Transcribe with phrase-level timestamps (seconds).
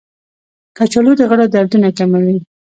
[0.77, 2.37] کچالو د غړو دردونه کموي.